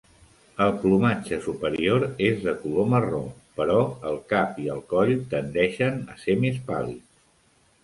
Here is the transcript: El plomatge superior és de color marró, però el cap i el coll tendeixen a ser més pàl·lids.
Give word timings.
El 0.63 0.71
plomatge 0.85 1.37
superior 1.47 2.05
és 2.29 2.41
de 2.45 2.55
color 2.63 2.89
marró, 2.95 3.21
però 3.61 3.77
el 4.13 4.19
cap 4.33 4.59
i 4.65 4.67
el 4.79 4.83
coll 4.97 5.15
tendeixen 5.37 6.03
a 6.17 6.21
ser 6.27 6.41
més 6.47 6.61
pàl·lids. 6.75 7.09